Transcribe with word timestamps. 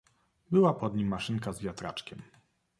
"Była 0.51 0.73
pod 0.73 0.95
nim 0.95 1.07
maszynka 1.07 1.53
z 1.53 1.59
wiatraczkiem..." 1.61 2.21